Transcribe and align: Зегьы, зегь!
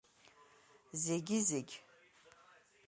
Зегьы, 1.03 1.37
зегь! 1.49 1.73